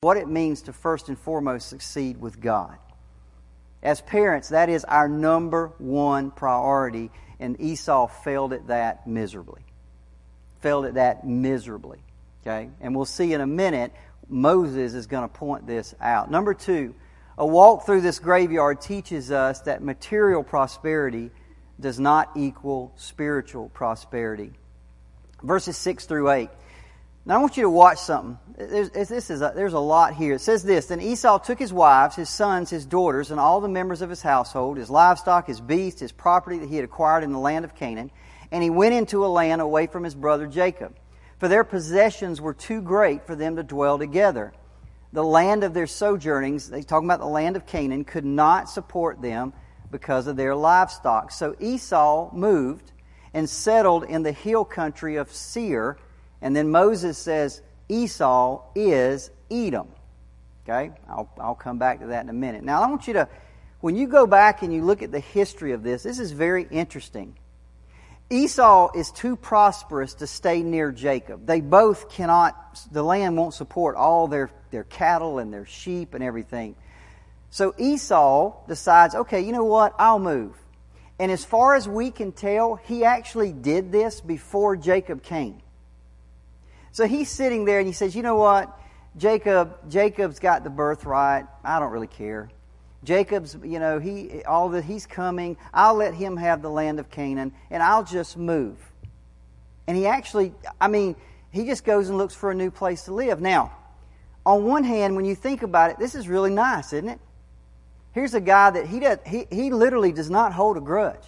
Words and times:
what 0.00 0.16
it 0.16 0.28
means 0.28 0.62
to 0.62 0.72
first 0.72 1.08
and 1.08 1.18
foremost 1.18 1.68
succeed 1.68 2.20
with 2.20 2.40
God. 2.40 2.76
As 3.82 4.00
parents, 4.00 4.50
that 4.50 4.68
is 4.68 4.84
our 4.84 5.08
number 5.08 5.72
one 5.78 6.30
priority, 6.30 7.10
and 7.40 7.60
Esau 7.60 8.06
failed 8.06 8.52
at 8.52 8.68
that 8.68 9.08
miserably. 9.08 9.62
Failed 10.60 10.84
at 10.84 10.94
that 10.94 11.26
miserably. 11.26 11.98
Okay? 12.42 12.70
And 12.80 12.94
we'll 12.94 13.06
see 13.06 13.32
in 13.32 13.40
a 13.40 13.46
minute, 13.46 13.92
Moses 14.28 14.94
is 14.94 15.08
going 15.08 15.28
to 15.28 15.34
point 15.34 15.66
this 15.66 15.96
out. 16.00 16.30
Number 16.30 16.54
two, 16.54 16.94
a 17.36 17.44
walk 17.44 17.84
through 17.84 18.02
this 18.02 18.20
graveyard 18.20 18.80
teaches 18.80 19.32
us 19.32 19.62
that 19.62 19.82
material 19.82 20.44
prosperity 20.44 21.32
does 21.80 21.98
not 21.98 22.30
equal 22.36 22.92
spiritual 22.94 23.68
prosperity. 23.70 24.52
Verses 25.42 25.76
6 25.76 26.06
through 26.06 26.30
8. 26.30 26.50
Now 27.28 27.34
I 27.34 27.38
want 27.40 27.58
you 27.58 27.64
to 27.64 27.70
watch 27.70 27.98
something. 27.98 28.38
There's, 28.56 28.88
this 28.88 29.28
is 29.28 29.42
a, 29.42 29.52
there's 29.54 29.74
a 29.74 29.78
lot 29.78 30.14
here. 30.14 30.32
It 30.32 30.40
says 30.40 30.62
this 30.62 30.86
Then 30.86 31.02
Esau 31.02 31.38
took 31.38 31.58
his 31.58 31.74
wives, 31.74 32.16
his 32.16 32.30
sons, 32.30 32.70
his 32.70 32.86
daughters, 32.86 33.30
and 33.30 33.38
all 33.38 33.60
the 33.60 33.68
members 33.68 34.00
of 34.00 34.08
his 34.08 34.22
household, 34.22 34.78
his 34.78 34.88
livestock, 34.88 35.46
his 35.46 35.60
beasts, 35.60 36.00
his 36.00 36.10
property 36.10 36.56
that 36.56 36.70
he 36.70 36.76
had 36.76 36.86
acquired 36.86 37.24
in 37.24 37.32
the 37.32 37.38
land 37.38 37.66
of 37.66 37.74
Canaan, 37.74 38.10
and 38.50 38.62
he 38.62 38.70
went 38.70 38.94
into 38.94 39.26
a 39.26 39.28
land 39.28 39.60
away 39.60 39.88
from 39.88 40.04
his 40.04 40.14
brother 40.14 40.46
Jacob. 40.46 40.96
For 41.38 41.48
their 41.48 41.64
possessions 41.64 42.40
were 42.40 42.54
too 42.54 42.80
great 42.80 43.26
for 43.26 43.36
them 43.36 43.56
to 43.56 43.62
dwell 43.62 43.98
together. 43.98 44.54
The 45.12 45.22
land 45.22 45.64
of 45.64 45.74
their 45.74 45.86
sojournings, 45.86 46.70
they 46.70 46.80
talking 46.80 47.08
about 47.08 47.20
the 47.20 47.26
land 47.26 47.56
of 47.56 47.66
Canaan, 47.66 48.04
could 48.04 48.24
not 48.24 48.70
support 48.70 49.20
them 49.20 49.52
because 49.90 50.28
of 50.28 50.36
their 50.36 50.56
livestock. 50.56 51.30
So 51.32 51.54
Esau 51.60 52.34
moved 52.34 52.90
and 53.34 53.50
settled 53.50 54.04
in 54.04 54.22
the 54.22 54.32
hill 54.32 54.64
country 54.64 55.16
of 55.16 55.30
Seir. 55.30 55.98
And 56.40 56.54
then 56.54 56.70
Moses 56.70 57.18
says, 57.18 57.62
Esau 57.88 58.62
is 58.74 59.30
Edom. 59.50 59.88
Okay? 60.64 60.92
I'll, 61.08 61.30
I'll 61.40 61.54
come 61.54 61.78
back 61.78 62.00
to 62.00 62.06
that 62.08 62.24
in 62.24 62.30
a 62.30 62.34
minute. 62.34 62.62
Now, 62.62 62.82
I 62.82 62.88
want 62.88 63.06
you 63.06 63.14
to, 63.14 63.28
when 63.80 63.96
you 63.96 64.06
go 64.06 64.26
back 64.26 64.62
and 64.62 64.72
you 64.72 64.82
look 64.84 65.02
at 65.02 65.10
the 65.10 65.20
history 65.20 65.72
of 65.72 65.82
this, 65.82 66.02
this 66.02 66.18
is 66.18 66.32
very 66.32 66.66
interesting. 66.70 67.34
Esau 68.30 68.90
is 68.94 69.10
too 69.10 69.36
prosperous 69.36 70.14
to 70.14 70.26
stay 70.26 70.62
near 70.62 70.92
Jacob. 70.92 71.46
They 71.46 71.62
both 71.62 72.10
cannot, 72.10 72.78
the 72.92 73.02
land 73.02 73.36
won't 73.38 73.54
support 73.54 73.96
all 73.96 74.28
their, 74.28 74.50
their 74.70 74.84
cattle 74.84 75.38
and 75.38 75.52
their 75.52 75.64
sheep 75.64 76.12
and 76.12 76.22
everything. 76.22 76.76
So 77.50 77.74
Esau 77.78 78.66
decides, 78.68 79.14
okay, 79.14 79.40
you 79.40 79.52
know 79.52 79.64
what? 79.64 79.94
I'll 79.98 80.18
move. 80.18 80.54
And 81.18 81.32
as 81.32 81.44
far 81.44 81.74
as 81.74 81.88
we 81.88 82.10
can 82.10 82.32
tell, 82.32 82.76
he 82.76 83.04
actually 83.04 83.52
did 83.52 83.90
this 83.90 84.20
before 84.20 84.76
Jacob 84.76 85.22
came. 85.22 85.62
So 86.92 87.06
he's 87.06 87.28
sitting 87.28 87.64
there 87.64 87.78
and 87.78 87.86
he 87.86 87.92
says, 87.92 88.16
you 88.16 88.22
know 88.22 88.36
what? 88.36 88.78
Jacob, 89.16 89.90
Jacob's 89.90 90.38
got 90.38 90.64
the 90.64 90.70
birthright. 90.70 91.46
I 91.64 91.78
don't 91.78 91.90
really 91.90 92.06
care. 92.06 92.50
Jacob's, 93.04 93.56
you 93.62 93.78
know, 93.78 93.98
he 93.98 94.42
all 94.44 94.70
that 94.70 94.84
he's 94.84 95.06
coming. 95.06 95.56
I'll 95.72 95.94
let 95.94 96.14
him 96.14 96.36
have 96.36 96.62
the 96.62 96.70
land 96.70 96.98
of 96.98 97.10
Canaan, 97.10 97.52
and 97.70 97.82
I'll 97.82 98.04
just 98.04 98.36
move. 98.36 98.76
And 99.86 99.96
he 99.96 100.06
actually, 100.06 100.52
I 100.80 100.88
mean, 100.88 101.14
he 101.50 101.64
just 101.64 101.84
goes 101.84 102.08
and 102.08 102.18
looks 102.18 102.34
for 102.34 102.50
a 102.50 102.54
new 102.54 102.70
place 102.70 103.04
to 103.04 103.14
live. 103.14 103.40
Now, 103.40 103.72
on 104.44 104.64
one 104.64 104.84
hand, 104.84 105.16
when 105.16 105.24
you 105.24 105.34
think 105.34 105.62
about 105.62 105.90
it, 105.90 105.98
this 105.98 106.14
is 106.14 106.28
really 106.28 106.50
nice, 106.50 106.92
isn't 106.92 107.08
it? 107.08 107.20
Here's 108.12 108.34
a 108.34 108.40
guy 108.40 108.70
that 108.70 108.86
he 108.86 109.00
does, 109.00 109.18
he, 109.26 109.46
he 109.50 109.70
literally 109.70 110.12
does 110.12 110.30
not 110.30 110.52
hold 110.52 110.76
a 110.76 110.80
grudge. 110.80 111.24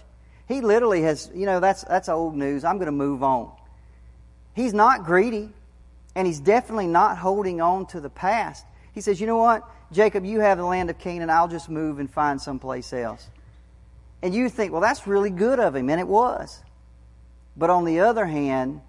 He 0.49 0.61
literally 0.61 1.03
has, 1.03 1.31
you 1.33 1.47
know, 1.47 1.61
that's 1.61 1.85
that's 1.85 2.09
old 2.09 2.37
news. 2.37 2.65
I'm 2.65 2.77
going 2.79 2.87
to 2.87 2.93
move 2.93 3.23
on. 3.23 3.53
He's 4.55 4.75
not 4.75 5.05
greedy, 5.05 5.51
and 6.15 6.27
he's 6.27 6.41
definitely 6.41 6.87
not 6.87 7.17
holding 7.19 7.61
on 7.61 7.87
to 7.87 8.01
the 8.01 8.11
past. 8.11 8.67
He 8.93 9.01
says, 9.01 9.21
you 9.21 9.27
know 9.27 9.39
what? 9.39 9.69
Jacob, 9.93 10.25
you 10.25 10.41
have 10.41 10.59
the 10.59 10.65
land 10.65 10.91
of 10.91 10.99
Canaan. 10.99 11.31
I'll 11.31 11.49
just 11.49 11.69
move 11.69 11.99
and 11.99 12.11
find 12.11 12.41
someplace 12.41 12.93
else. 12.93 13.29
And 14.23 14.35
you 14.35 14.49
think, 14.49 14.73
well, 14.73 14.81
that's 14.81 15.07
really 15.07 15.31
good 15.31 15.59
of 15.59 15.75
him, 15.75 15.89
and 15.89 16.01
it 16.01 16.07
was. 16.07 16.63
But 17.57 17.71
on 17.71 17.85
the 17.85 18.01
other 18.01 18.27
hand, 18.27 18.81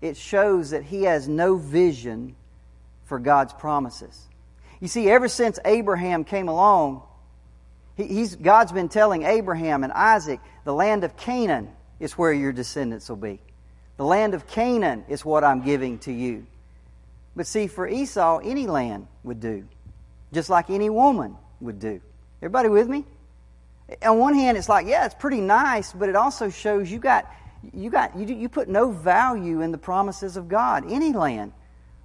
it 0.00 0.16
shows 0.16 0.70
that 0.70 0.84
he 0.84 1.02
has 1.04 1.28
no 1.28 1.56
vision 1.56 2.36
for 3.04 3.18
God's 3.18 3.52
promises. 3.52 4.26
You 4.80 4.88
see, 4.88 5.10
ever 5.10 5.28
since 5.28 5.58
Abraham 5.64 6.24
came 6.24 6.48
along, 6.48 7.02
he's, 7.96 8.36
God's 8.36 8.72
been 8.72 8.88
telling 8.88 9.24
Abraham 9.24 9.82
and 9.82 9.92
Isaac, 9.92 10.40
the 10.64 10.74
land 10.74 11.04
of 11.04 11.16
Canaan 11.16 11.70
is 11.98 12.12
where 12.12 12.32
your 12.32 12.52
descendants 12.52 13.08
will 13.08 13.16
be. 13.16 13.40
The 13.98 14.04
land 14.04 14.32
of 14.32 14.46
Canaan 14.46 15.04
is 15.08 15.24
what 15.24 15.44
I'm 15.44 15.62
giving 15.62 15.98
to 16.00 16.12
you. 16.12 16.46
But 17.36 17.46
see, 17.46 17.66
for 17.66 17.86
Esau, 17.86 18.38
any 18.38 18.66
land 18.66 19.06
would 19.22 19.40
do 19.40 19.68
just 20.32 20.50
like 20.50 20.70
any 20.70 20.90
woman 20.90 21.36
would 21.60 21.78
do. 21.78 22.00
Everybody 22.40 22.68
with 22.68 22.88
me? 22.88 23.04
On 24.02 24.18
one 24.18 24.34
hand, 24.34 24.58
it's 24.58 24.68
like, 24.68 24.86
yeah, 24.86 25.06
it's 25.06 25.14
pretty 25.14 25.40
nice, 25.40 25.92
but 25.92 26.08
it 26.08 26.16
also 26.16 26.50
shows 26.50 26.90
you 26.90 26.98
got 26.98 27.32
you 27.72 27.90
got 27.90 28.16
you, 28.16 28.26
you 28.26 28.48
put 28.48 28.68
no 28.68 28.90
value 28.90 29.62
in 29.62 29.72
the 29.72 29.78
promises 29.78 30.36
of 30.36 30.48
God. 30.48 30.84
Any 30.90 31.12
land 31.12 31.52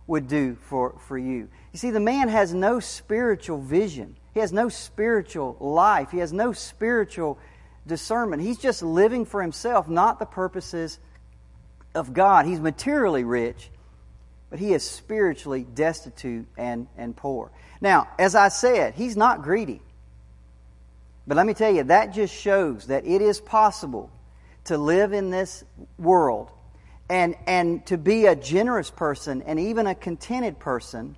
would 0.07 0.27
do 0.27 0.55
for, 0.55 0.95
for 1.07 1.17
you. 1.17 1.47
You 1.71 1.79
see, 1.79 1.91
the 1.91 1.99
man 1.99 2.27
has 2.29 2.53
no 2.53 2.79
spiritual 2.79 3.59
vision. 3.59 4.15
He 4.33 4.39
has 4.39 4.51
no 4.51 4.69
spiritual 4.69 5.55
life. 5.59 6.11
He 6.11 6.17
has 6.19 6.33
no 6.33 6.53
spiritual 6.53 7.37
discernment. 7.85 8.41
He's 8.41 8.57
just 8.57 8.81
living 8.81 9.25
for 9.25 9.41
himself, 9.41 9.87
not 9.87 10.19
the 10.19 10.25
purposes 10.25 10.99
of 11.95 12.13
God. 12.13 12.45
He's 12.45 12.59
materially 12.59 13.23
rich, 13.23 13.69
but 14.49 14.59
he 14.59 14.73
is 14.73 14.83
spiritually 14.83 15.65
destitute 15.73 16.47
and, 16.57 16.87
and 16.97 17.15
poor. 17.15 17.51
Now, 17.81 18.07
as 18.17 18.35
I 18.35 18.49
said, 18.49 18.93
he's 18.95 19.17
not 19.17 19.41
greedy. 19.41 19.81
But 21.25 21.37
let 21.37 21.45
me 21.45 21.53
tell 21.53 21.73
you, 21.73 21.83
that 21.83 22.13
just 22.13 22.33
shows 22.33 22.87
that 22.87 23.05
it 23.05 23.21
is 23.21 23.39
possible 23.39 24.09
to 24.65 24.77
live 24.77 25.13
in 25.13 25.29
this 25.29 25.63
world 25.97 26.51
and, 27.09 27.35
and 27.47 27.85
to 27.87 27.97
be 27.97 28.25
a 28.25 28.35
generous 28.35 28.89
person 28.89 29.41
and 29.43 29.59
even 29.59 29.87
a 29.87 29.95
contented 29.95 30.59
person 30.59 31.15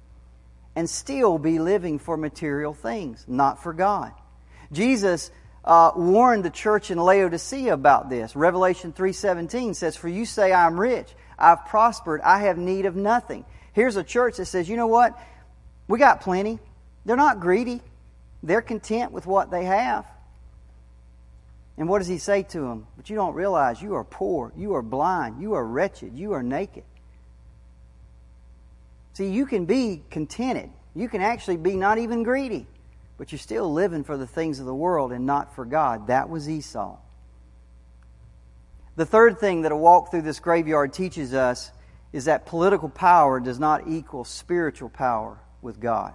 and 0.76 0.90
still 0.90 1.38
be 1.38 1.58
living 1.58 2.00
for 2.00 2.18
material 2.18 2.74
things, 2.74 3.24
not 3.28 3.64
for 3.64 3.74
God. 3.74 4.12
Jesus 4.72 5.32
uh, 5.66 5.92
warned 5.96 6.46
the 6.46 6.50
church 6.50 6.92
in 6.92 6.98
Laodicea 6.98 7.74
about 7.74 8.10
this. 8.10 8.36
Revelation 8.36 8.94
3.17 8.94 9.76
says, 9.76 9.98
For 9.98 10.08
you 10.08 10.26
say, 10.26 10.54
I 10.54 10.66
am 10.68 10.80
rich 10.80 11.14
I've 11.38 11.66
prospered. 11.66 12.22
I 12.22 12.40
have 12.40 12.58
need 12.58 12.86
of 12.86 12.96
nothing. 12.96 13.46
Here's 13.74 13.98
a 13.98 14.04
church 14.04 14.38
that 14.38 14.46
says, 14.46 14.70
you 14.70 14.78
know 14.78 14.88
what? 14.88 15.20
We 15.88 16.00
got 16.00 16.22
plenty. 16.22 16.60
They're 17.06 17.16
not 17.16 17.40
greedy. 17.40 17.82
They're 18.42 18.62
content 18.62 19.12
with 19.12 19.26
what 19.26 19.52
they 19.52 19.66
have. 19.66 20.06
And 21.78 21.90
what 21.90 22.00
does 22.00 22.08
he 22.08 22.20
say 22.20 22.44
to 22.44 22.60
them? 22.62 22.88
But 22.96 23.10
you 23.10 23.16
don't 23.16 23.34
realize 23.34 23.82
you 23.82 23.96
are 23.96 24.06
poor, 24.06 24.54
you 24.56 24.76
are 24.76 24.82
blind, 24.82 25.42
you 25.42 25.56
are 25.56 25.66
wretched, 25.66 26.18
you 26.18 26.32
are 26.32 26.44
naked. 26.44 26.84
See, 29.14 29.30
you 29.30 29.46
can 29.46 29.66
be 29.66 30.02
contented. 30.10 30.70
You 30.94 31.10
can 31.10 31.22
actually 31.22 31.58
be 31.58 31.76
not 31.76 31.98
even 31.98 32.24
greedy, 32.24 32.66
but 33.18 33.32
you're 33.32 33.40
still 33.40 33.72
living 33.72 34.04
for 34.04 34.18
the 34.18 34.28
things 34.28 34.60
of 34.60 34.66
the 34.66 34.76
world 34.76 35.12
and 35.12 35.26
not 35.26 35.56
for 35.56 35.66
God. 35.66 36.08
That 36.08 36.30
was 36.30 36.50
Esau. 36.50 36.98
The 38.96 39.06
third 39.06 39.40
thing 39.40 39.64
that 39.64 39.72
a 39.72 39.76
walk 39.76 40.12
through 40.12 40.22
this 40.22 40.40
graveyard 40.40 40.94
teaches 40.94 41.34
us 41.34 41.72
is 42.14 42.26
that 42.26 42.46
political 42.46 42.90
power 42.90 43.40
does 43.40 43.60
not 43.60 43.88
equal 43.88 44.24
spiritual 44.24 44.90
power 44.90 45.38
with 45.62 45.80
God. 45.80 46.14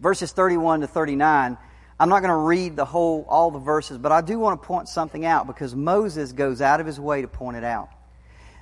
Verses 0.00 0.30
31 0.30 0.82
to 0.82 0.86
39, 0.86 1.58
I'm 1.98 2.08
not 2.08 2.20
going 2.20 2.30
to 2.30 2.36
read 2.36 2.76
the 2.76 2.84
whole, 2.84 3.24
all 3.28 3.50
the 3.50 3.58
verses, 3.58 3.98
but 3.98 4.12
I 4.12 4.20
do 4.20 4.38
want 4.38 4.60
to 4.60 4.66
point 4.66 4.88
something 4.88 5.24
out 5.24 5.46
because 5.46 5.74
Moses 5.74 6.32
goes 6.32 6.60
out 6.60 6.80
of 6.80 6.86
his 6.86 7.00
way 7.00 7.22
to 7.22 7.28
point 7.28 7.56
it 7.56 7.64
out. 7.64 7.88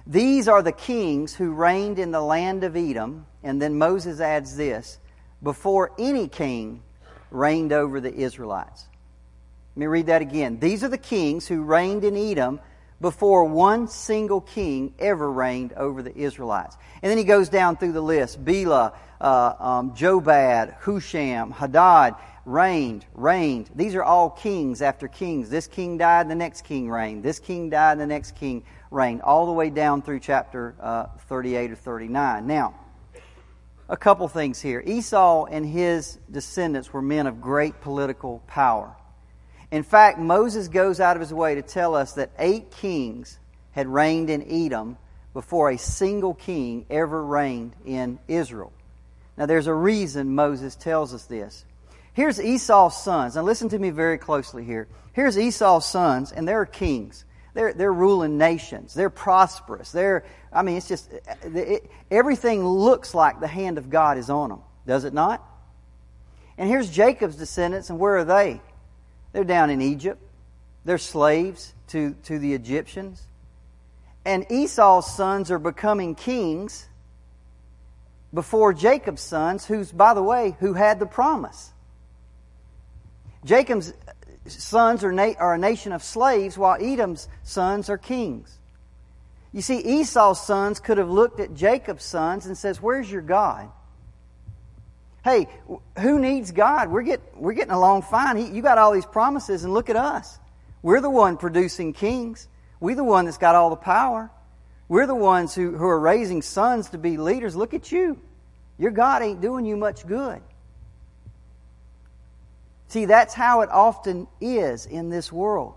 These 0.06 0.48
are 0.48 0.62
the 0.62 0.72
kings 0.72 1.34
who 1.34 1.52
reigned 1.52 1.98
in 1.98 2.10
the 2.10 2.20
land 2.20 2.62
of 2.62 2.76
Edom, 2.76 3.26
and 3.42 3.60
then 3.60 3.76
Moses 3.76 4.20
adds 4.20 4.56
this 4.56 4.98
before 5.42 5.92
any 5.98 6.28
king 6.28 6.82
reigned 7.34 7.72
over 7.72 8.00
the 8.00 8.14
Israelites. 8.14 8.86
Let 9.74 9.80
me 9.80 9.86
read 9.86 10.06
that 10.06 10.22
again. 10.22 10.58
These 10.60 10.84
are 10.84 10.88
the 10.88 10.98
kings 10.98 11.48
who 11.48 11.62
reigned 11.62 12.04
in 12.04 12.16
Edom 12.16 12.60
before 13.00 13.44
one 13.44 13.88
single 13.88 14.40
king 14.40 14.94
ever 14.98 15.30
reigned 15.30 15.72
over 15.72 16.00
the 16.00 16.16
Israelites. 16.16 16.76
And 17.02 17.10
then 17.10 17.18
he 17.18 17.24
goes 17.24 17.48
down 17.48 17.76
through 17.76 17.92
the 17.92 18.00
list. 18.00 18.42
Bela, 18.42 18.94
uh, 19.20 19.54
um, 19.58 19.94
Jobab, 19.94 20.80
Husham, 20.80 21.52
Hadad 21.52 22.14
reigned, 22.46 23.04
reigned. 23.14 23.68
These 23.74 23.94
are 23.94 24.04
all 24.04 24.30
kings 24.30 24.80
after 24.80 25.08
kings. 25.08 25.50
This 25.50 25.66
king 25.66 25.98
died, 25.98 26.28
the 26.28 26.34
next 26.34 26.62
king 26.62 26.88
reigned. 26.88 27.22
This 27.22 27.40
king 27.40 27.68
died, 27.68 27.98
the 27.98 28.06
next 28.06 28.36
king 28.36 28.62
reigned. 28.90 29.22
All 29.22 29.46
the 29.46 29.52
way 29.52 29.70
down 29.70 30.02
through 30.02 30.20
chapter 30.20 30.74
uh, 30.80 31.06
38 31.28 31.72
or 31.72 31.76
39. 31.76 32.46
Now, 32.46 32.74
a 33.88 33.96
couple 33.96 34.26
things 34.28 34.60
here. 34.60 34.82
Esau 34.84 35.46
and 35.46 35.66
his 35.66 36.18
descendants 36.30 36.92
were 36.92 37.02
men 37.02 37.26
of 37.26 37.40
great 37.40 37.80
political 37.80 38.42
power. 38.46 38.96
In 39.70 39.82
fact, 39.82 40.18
Moses 40.18 40.68
goes 40.68 41.00
out 41.00 41.16
of 41.16 41.20
his 41.20 41.34
way 41.34 41.56
to 41.56 41.62
tell 41.62 41.94
us 41.94 42.12
that 42.14 42.30
eight 42.38 42.70
kings 42.70 43.38
had 43.72 43.86
reigned 43.86 44.30
in 44.30 44.42
Edom 44.48 44.96
before 45.32 45.70
a 45.70 45.78
single 45.78 46.32
king 46.32 46.86
ever 46.88 47.24
reigned 47.24 47.74
in 47.84 48.18
Israel. 48.28 48.72
Now, 49.36 49.46
there's 49.46 49.66
a 49.66 49.74
reason 49.74 50.34
Moses 50.34 50.76
tells 50.76 51.12
us 51.12 51.24
this. 51.24 51.64
Here's 52.12 52.40
Esau's 52.40 52.96
sons. 52.96 53.34
Now, 53.34 53.42
listen 53.42 53.68
to 53.70 53.78
me 53.78 53.90
very 53.90 54.16
closely 54.16 54.64
here. 54.64 54.86
Here's 55.12 55.36
Esau's 55.36 55.84
sons, 55.84 56.30
and 56.30 56.46
they're 56.46 56.64
kings. 56.64 57.24
They're, 57.54 57.72
they're 57.72 57.92
ruling 57.92 58.36
nations. 58.36 58.94
They're 58.94 59.10
prosperous. 59.10 59.92
They're, 59.92 60.24
I 60.52 60.62
mean, 60.62 60.76
it's 60.76 60.88
just, 60.88 61.10
it, 61.44 61.90
everything 62.10 62.66
looks 62.66 63.14
like 63.14 63.40
the 63.40 63.46
hand 63.46 63.78
of 63.78 63.90
God 63.90 64.18
is 64.18 64.28
on 64.28 64.50
them. 64.50 64.60
Does 64.86 65.04
it 65.04 65.14
not? 65.14 65.42
And 66.58 66.68
here's 66.68 66.90
Jacob's 66.90 67.36
descendants, 67.36 67.90
and 67.90 67.98
where 67.98 68.16
are 68.18 68.24
they? 68.24 68.60
They're 69.32 69.44
down 69.44 69.70
in 69.70 69.80
Egypt. 69.80 70.20
They're 70.84 70.98
slaves 70.98 71.72
to, 71.88 72.14
to 72.24 72.38
the 72.38 72.54
Egyptians. 72.54 73.22
And 74.24 74.46
Esau's 74.50 75.12
sons 75.14 75.50
are 75.50 75.58
becoming 75.58 76.14
kings 76.14 76.88
before 78.32 78.72
Jacob's 78.72 79.22
sons, 79.22 79.64
who's, 79.64 79.92
by 79.92 80.14
the 80.14 80.22
way, 80.22 80.56
who 80.58 80.72
had 80.72 80.98
the 80.98 81.06
promise. 81.06 81.72
Jacob's 83.44 83.92
sons 84.46 85.04
are, 85.04 85.12
na- 85.12 85.34
are 85.38 85.54
a 85.54 85.58
nation 85.58 85.92
of 85.92 86.02
slaves, 86.02 86.58
while 86.58 86.76
Edom's 86.80 87.28
sons 87.42 87.88
are 87.88 87.98
kings. 87.98 88.58
You 89.52 89.62
see, 89.62 89.78
Esau's 89.78 90.44
sons 90.44 90.80
could 90.80 90.98
have 90.98 91.10
looked 91.10 91.40
at 91.40 91.54
Jacob's 91.54 92.04
sons 92.04 92.46
and 92.46 92.58
says, 92.58 92.82
"Where's 92.82 93.10
your 93.10 93.22
God?" 93.22 93.70
Hey, 95.22 95.48
who 95.98 96.18
needs 96.18 96.50
God? 96.50 96.90
We're 96.90 97.02
getting 97.02 97.26
we're 97.36 97.54
getting 97.54 97.72
along 97.72 98.02
fine. 98.02 98.36
He, 98.36 98.48
you 98.48 98.62
got 98.62 98.78
all 98.78 98.92
these 98.92 99.06
promises, 99.06 99.64
and 99.64 99.72
look 99.72 99.88
at 99.88 99.96
us. 99.96 100.38
We're 100.82 101.00
the 101.00 101.10
one 101.10 101.36
producing 101.36 101.92
kings. 101.92 102.48
We're 102.80 102.96
the 102.96 103.04
one 103.04 103.24
that's 103.24 103.38
got 103.38 103.54
all 103.54 103.70
the 103.70 103.76
power. 103.76 104.30
We're 104.88 105.06
the 105.06 105.14
ones 105.14 105.54
who, 105.54 105.70
who 105.70 105.86
are 105.86 105.98
raising 105.98 106.42
sons 106.42 106.90
to 106.90 106.98
be 106.98 107.16
leaders. 107.16 107.56
Look 107.56 107.72
at 107.72 107.90
you. 107.90 108.18
Your 108.76 108.90
God 108.90 109.22
ain't 109.22 109.40
doing 109.40 109.64
you 109.64 109.76
much 109.76 110.06
good. 110.06 110.42
See, 112.94 113.06
that's 113.06 113.34
how 113.34 113.62
it 113.62 113.70
often 113.72 114.28
is 114.40 114.86
in 114.86 115.08
this 115.08 115.32
world. 115.32 115.74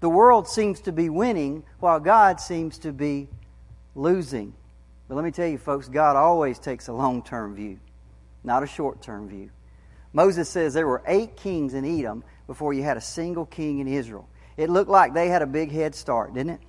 The 0.00 0.08
world 0.08 0.48
seems 0.48 0.80
to 0.80 0.90
be 0.90 1.08
winning 1.08 1.62
while 1.78 2.00
God 2.00 2.40
seems 2.40 2.78
to 2.78 2.92
be 2.92 3.28
losing. 3.94 4.52
But 5.06 5.14
let 5.14 5.24
me 5.24 5.30
tell 5.30 5.46
you, 5.46 5.56
folks, 5.56 5.86
God 5.86 6.16
always 6.16 6.58
takes 6.58 6.88
a 6.88 6.92
long 6.92 7.22
term 7.22 7.54
view, 7.54 7.78
not 8.42 8.64
a 8.64 8.66
short 8.66 9.02
term 9.02 9.28
view. 9.28 9.50
Moses 10.12 10.48
says 10.48 10.74
there 10.74 10.88
were 10.88 11.04
eight 11.06 11.36
kings 11.36 11.74
in 11.74 11.84
Edom 11.84 12.24
before 12.48 12.74
you 12.74 12.82
had 12.82 12.96
a 12.96 13.00
single 13.00 13.46
king 13.46 13.78
in 13.78 13.86
Israel. 13.86 14.28
It 14.56 14.68
looked 14.68 14.90
like 14.90 15.14
they 15.14 15.28
had 15.28 15.42
a 15.42 15.46
big 15.46 15.70
head 15.70 15.94
start, 15.94 16.34
didn't 16.34 16.54
it? 16.54 16.60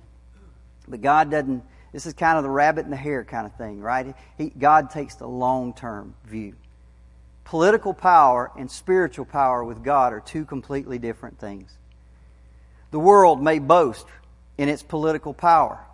But 0.86 1.00
God 1.00 1.32
doesn't, 1.32 1.64
this 1.92 2.06
is 2.06 2.12
kind 2.12 2.38
of 2.38 2.44
the 2.44 2.50
rabbit 2.50 2.84
and 2.84 2.92
the 2.92 2.96
hare 2.96 3.24
kind 3.24 3.44
of 3.44 3.56
thing, 3.56 3.80
right? 3.80 4.14
He, 4.38 4.50
God 4.50 4.90
takes 4.90 5.16
the 5.16 5.26
long 5.26 5.74
term 5.74 6.14
view. 6.24 6.54
Political 7.44 7.94
power 7.94 8.50
and 8.56 8.70
spiritual 8.70 9.26
power 9.26 9.62
with 9.62 9.84
God 9.84 10.12
are 10.12 10.20
two 10.20 10.44
completely 10.44 10.98
different 10.98 11.38
things. 11.38 11.76
The 12.90 12.98
world 12.98 13.42
may 13.42 13.58
boast 13.58 14.06
in 14.56 14.68
its 14.68 14.82
political 14.82 15.34
power. 15.34 15.84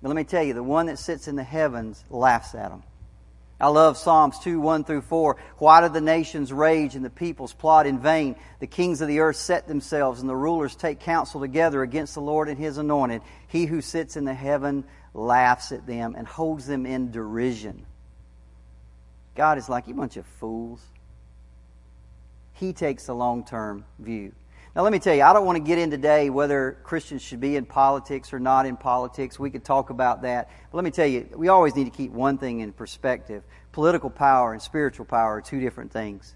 But 0.00 0.08
let 0.08 0.16
me 0.16 0.24
tell 0.24 0.42
you, 0.42 0.54
the 0.54 0.62
one 0.62 0.86
that 0.86 0.98
sits 0.98 1.28
in 1.28 1.36
the 1.36 1.42
heavens 1.42 2.02
laughs 2.10 2.54
at 2.54 2.70
them. 2.70 2.82
I 3.58 3.68
love 3.68 3.96
Psalms 3.96 4.38
2, 4.40 4.60
1 4.60 4.84
through 4.84 5.00
4. 5.00 5.36
Why 5.58 5.80
do 5.80 5.88
the 5.88 6.00
nations 6.02 6.52
rage 6.52 6.94
and 6.94 7.04
the 7.04 7.10
peoples 7.10 7.54
plot 7.54 7.86
in 7.86 7.98
vain? 7.98 8.36
The 8.60 8.66
kings 8.66 9.00
of 9.00 9.08
the 9.08 9.20
earth 9.20 9.36
set 9.36 9.66
themselves 9.66 10.20
and 10.20 10.28
the 10.28 10.36
rulers 10.36 10.76
take 10.76 11.00
counsel 11.00 11.40
together 11.40 11.82
against 11.82 12.14
the 12.14 12.20
Lord 12.20 12.50
and 12.50 12.58
his 12.58 12.76
anointed. 12.76 13.22
He 13.48 13.64
who 13.64 13.80
sits 13.80 14.16
in 14.16 14.26
the 14.26 14.34
heaven 14.34 14.84
laughs 15.14 15.72
at 15.72 15.86
them 15.86 16.14
and 16.18 16.26
holds 16.26 16.66
them 16.66 16.84
in 16.84 17.10
derision. 17.10 17.86
God 19.36 19.58
is 19.58 19.68
like, 19.68 19.86
you 19.86 19.94
bunch 19.94 20.16
of 20.16 20.26
fools. 20.26 20.82
He 22.54 22.72
takes 22.72 23.08
a 23.08 23.14
long 23.14 23.44
term 23.44 23.84
view. 23.98 24.32
Now, 24.74 24.82
let 24.82 24.92
me 24.92 24.98
tell 24.98 25.14
you, 25.14 25.22
I 25.22 25.32
don't 25.32 25.46
want 25.46 25.56
to 25.56 25.64
get 25.64 25.78
in 25.78 25.90
today 25.90 26.28
whether 26.28 26.76
Christians 26.82 27.22
should 27.22 27.40
be 27.40 27.56
in 27.56 27.64
politics 27.64 28.34
or 28.34 28.38
not 28.38 28.66
in 28.66 28.76
politics. 28.76 29.38
We 29.38 29.50
could 29.50 29.64
talk 29.64 29.88
about 29.88 30.22
that. 30.22 30.50
But 30.70 30.76
let 30.76 30.84
me 30.84 30.90
tell 30.90 31.06
you, 31.06 31.28
we 31.34 31.48
always 31.48 31.74
need 31.74 31.84
to 31.84 31.90
keep 31.90 32.12
one 32.12 32.36
thing 32.36 32.60
in 32.60 32.72
perspective 32.72 33.42
political 33.72 34.08
power 34.08 34.54
and 34.54 34.62
spiritual 34.62 35.04
power 35.04 35.36
are 35.36 35.40
two 35.42 35.60
different 35.60 35.92
things. 35.92 36.34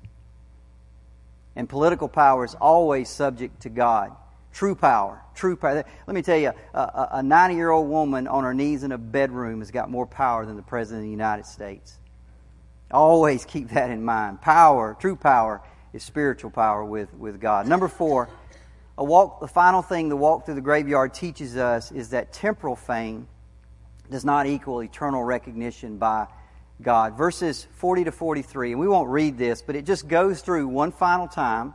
And 1.57 1.69
political 1.69 2.09
power 2.09 2.45
is 2.45 2.55
always 2.55 3.09
subject 3.09 3.63
to 3.63 3.71
God. 3.71 4.13
True 4.53 4.75
power. 4.75 5.23
True 5.35 5.57
power. 5.57 5.85
Let 6.07 6.15
me 6.15 6.23
tell 6.23 6.37
you, 6.37 6.53
a 6.75 7.23
90 7.23 7.55
year 7.55 7.71
old 7.71 7.89
woman 7.89 8.27
on 8.27 8.45
her 8.45 8.53
knees 8.53 8.83
in 8.83 8.93
a 8.93 8.99
bedroom 8.99 9.61
has 9.61 9.71
got 9.71 9.91
more 9.91 10.07
power 10.07 10.45
than 10.45 10.57
the 10.57 10.63
President 10.63 11.01
of 11.01 11.05
the 11.05 11.11
United 11.11 11.47
States. 11.47 11.99
Always 12.91 13.45
keep 13.45 13.71
that 13.71 13.91
in 13.91 14.05
mind. 14.05 14.41
Power, 14.41 14.97
true 14.99 15.17
power, 15.17 15.63
is 15.93 16.03
spiritual 16.03 16.51
power 16.51 16.85
with, 16.85 17.13
with 17.15 17.41
God. 17.41 17.67
Number 17.67 17.89
four, 17.89 18.29
a 18.99 19.05
walk, 19.05 19.41
the 19.41 19.49
final 19.49 19.83
thing 19.83 20.09
the 20.09 20.17
walk 20.17 20.45
through 20.45 20.57
the 20.57 20.61
graveyard 20.61 21.15
teaches 21.15 21.57
us 21.57 21.91
is 21.93 22.11
that 22.11 22.33
temporal 22.33 22.77
fame 22.77 23.29
does 24.11 24.25
not 24.25 24.47
equal 24.47 24.83
eternal 24.83 25.23
recognition 25.23 25.99
by 25.99 26.27
God. 26.83 27.17
Verses 27.17 27.67
40 27.77 28.05
to 28.05 28.13
43, 28.13 28.73
and 28.73 28.81
we 28.81 28.89
won't 28.89 29.09
read 29.09 29.39
this, 29.39 29.63
but 29.63 29.77
it 29.77 29.85
just 29.85 30.09
goes 30.09 30.41
through 30.41 30.69
one 30.69 30.93
final 30.93 31.29
time 31.29 31.75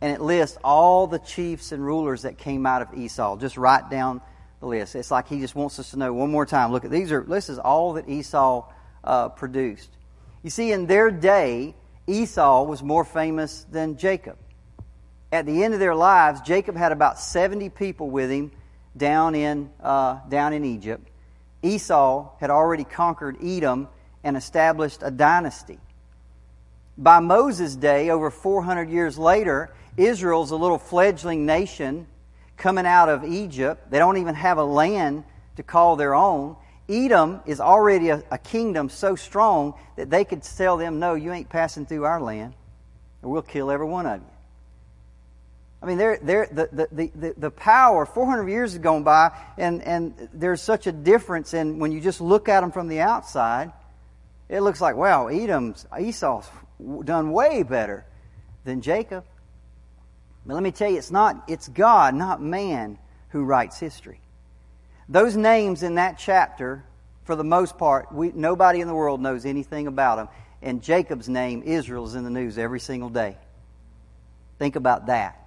and 0.00 0.12
it 0.12 0.20
lists 0.20 0.58
all 0.62 1.06
the 1.06 1.18
chiefs 1.18 1.72
and 1.72 1.84
rulers 1.84 2.22
that 2.22 2.38
came 2.38 2.66
out 2.66 2.82
of 2.82 2.98
Esau. 2.98 3.36
Just 3.38 3.56
write 3.56 3.90
down 3.90 4.20
the 4.60 4.66
list. 4.66 4.94
It's 4.94 5.10
like 5.10 5.28
he 5.28 5.40
just 5.40 5.54
wants 5.54 5.78
us 5.78 5.90
to 5.90 5.98
know 5.98 6.12
one 6.12 6.30
more 6.30 6.46
time. 6.46 6.72
Look 6.72 6.84
at 6.84 6.90
these 6.90 7.12
are 7.12 7.22
this 7.22 7.48
is 7.48 7.58
all 7.58 7.94
that 7.94 8.08
Esau 8.08 8.70
uh, 9.04 9.28
produced. 9.30 9.90
You 10.46 10.50
see, 10.50 10.70
in 10.70 10.86
their 10.86 11.10
day, 11.10 11.74
Esau 12.06 12.62
was 12.62 12.80
more 12.80 13.04
famous 13.04 13.66
than 13.68 13.96
Jacob. 13.96 14.38
At 15.32 15.44
the 15.44 15.64
end 15.64 15.74
of 15.74 15.80
their 15.80 15.96
lives, 15.96 16.40
Jacob 16.40 16.76
had 16.76 16.92
about 16.92 17.18
70 17.18 17.68
people 17.70 18.10
with 18.10 18.30
him 18.30 18.52
down 18.96 19.34
in, 19.34 19.70
uh, 19.82 20.20
down 20.28 20.52
in 20.52 20.64
Egypt. 20.64 21.10
Esau 21.64 22.30
had 22.38 22.50
already 22.50 22.84
conquered 22.84 23.38
Edom 23.42 23.88
and 24.22 24.36
established 24.36 25.00
a 25.02 25.10
dynasty. 25.10 25.80
By 26.96 27.18
Moses' 27.18 27.74
day, 27.74 28.10
over 28.10 28.30
400 28.30 28.88
years 28.88 29.18
later, 29.18 29.74
Israel's 29.96 30.52
a 30.52 30.56
little 30.56 30.78
fledgling 30.78 31.44
nation 31.44 32.06
coming 32.56 32.86
out 32.86 33.08
of 33.08 33.24
Egypt. 33.24 33.90
They 33.90 33.98
don't 33.98 34.18
even 34.18 34.36
have 34.36 34.58
a 34.58 34.64
land 34.64 35.24
to 35.56 35.64
call 35.64 35.96
their 35.96 36.14
own. 36.14 36.54
Edom 36.88 37.40
is 37.46 37.60
already 37.60 38.10
a, 38.10 38.22
a, 38.30 38.38
kingdom 38.38 38.88
so 38.88 39.16
strong 39.16 39.74
that 39.96 40.08
they 40.08 40.24
could 40.24 40.42
tell 40.42 40.76
them, 40.76 41.00
No, 41.00 41.14
you 41.14 41.32
ain't 41.32 41.48
passing 41.48 41.84
through 41.84 42.04
our 42.04 42.20
land, 42.20 42.54
or 43.22 43.32
we'll 43.32 43.42
kill 43.42 43.70
every 43.70 43.86
one 43.86 44.06
of 44.06 44.20
you. 44.20 44.26
I 45.82 45.86
mean, 45.86 45.98
they're, 45.98 46.18
they're, 46.22 46.48
the, 46.50 46.88
the, 46.90 47.10
the, 47.14 47.34
the 47.36 47.50
power, 47.50 48.06
400 48.06 48.48
years 48.48 48.72
has 48.72 48.80
gone 48.80 49.02
by, 49.02 49.36
and, 49.58 49.82
and 49.82 50.28
there's 50.32 50.62
such 50.62 50.86
a 50.86 50.92
difference 50.92 51.54
in 51.54 51.78
when 51.78 51.92
you 51.92 52.00
just 52.00 52.20
look 52.20 52.48
at 52.48 52.60
them 52.60 52.72
from 52.72 52.88
the 52.88 53.00
outside, 53.00 53.72
it 54.48 54.60
looks 54.60 54.80
like, 54.80 54.96
wow, 54.96 55.26
Edom's, 55.26 55.86
Esau's 56.00 56.48
done 57.04 57.32
way 57.32 57.62
better 57.62 58.06
than 58.64 58.80
Jacob. 58.80 59.24
But 60.46 60.54
let 60.54 60.62
me 60.62 60.70
tell 60.70 60.90
you, 60.90 60.98
it's 60.98 61.10
not, 61.10 61.44
it's 61.48 61.68
God, 61.68 62.14
not 62.14 62.40
man, 62.40 62.98
who 63.30 63.44
writes 63.44 63.78
history. 63.78 64.20
Those 65.08 65.36
names 65.36 65.82
in 65.82 65.96
that 65.96 66.18
chapter, 66.18 66.84
for 67.24 67.36
the 67.36 67.44
most 67.44 67.78
part, 67.78 68.12
we, 68.12 68.32
nobody 68.34 68.80
in 68.80 68.88
the 68.88 68.94
world 68.94 69.20
knows 69.20 69.46
anything 69.46 69.86
about 69.86 70.16
them. 70.16 70.28
And 70.62 70.82
Jacob's 70.82 71.28
name, 71.28 71.62
Israel, 71.62 72.06
is 72.06 72.14
in 72.14 72.24
the 72.24 72.30
news 72.30 72.58
every 72.58 72.80
single 72.80 73.08
day. 73.08 73.36
Think 74.58 74.74
about 74.74 75.06
that. 75.06 75.44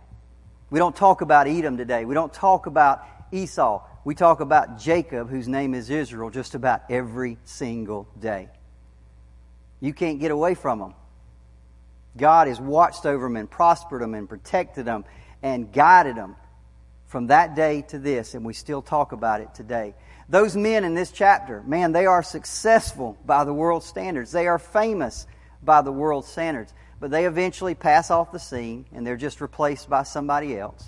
We 0.69 0.79
don't 0.79 0.95
talk 0.95 1.21
about 1.21 1.47
Edom 1.47 1.77
today. 1.77 2.05
We 2.05 2.13
don't 2.13 2.31
talk 2.31 2.67
about 2.67 3.05
Esau. 3.31 3.81
We 4.05 4.15
talk 4.15 4.39
about 4.39 4.79
Jacob, 4.79 5.29
whose 5.29 5.47
name 5.47 5.73
is 5.73 5.89
Israel, 5.89 6.29
just 6.29 6.55
about 6.55 6.83
every 6.89 7.37
single 7.43 8.07
day. 8.19 8.49
You 9.81 9.93
can't 9.93 10.19
get 10.19 10.31
away 10.31 10.55
from 10.55 10.79
them. 10.79 10.93
God 12.15 12.47
has 12.47 12.59
watched 12.59 13.05
over 13.05 13.25
them 13.25 13.35
and 13.35 13.49
prospered 13.49 14.01
them 14.01 14.13
and 14.13 14.29
protected 14.29 14.85
them 14.85 15.05
and 15.41 15.71
guided 15.71 16.15
them 16.15 16.35
from 17.09 17.27
that 17.27 17.55
day 17.55 17.81
to 17.81 17.97
this, 17.97 18.35
and 18.35 18.45
we 18.45 18.53
still 18.53 18.83
talk 18.83 19.11
about 19.13 19.41
it 19.41 19.55
today. 19.55 19.95
Those 20.29 20.55
men 20.55 20.83
in 20.83 20.93
this 20.93 21.11
chapter, 21.11 21.63
man, 21.63 21.91
they 21.91 22.05
are 22.05 22.21
successful 22.21 23.17
by 23.25 23.43
the 23.45 23.53
world 23.53 23.83
standards. 23.83 24.31
They 24.31 24.45
are 24.45 24.59
famous 24.59 25.25
by 25.63 25.81
the 25.81 25.91
world 25.91 26.25
standards. 26.25 26.71
But 26.99 27.09
they 27.09 27.25
eventually 27.25 27.73
pass 27.73 28.11
off 28.11 28.31
the 28.31 28.37
scene 28.37 28.85
and 28.93 29.07
they're 29.07 29.17
just 29.17 29.41
replaced 29.41 29.89
by 29.89 30.03
somebody 30.03 30.55
else. 30.55 30.87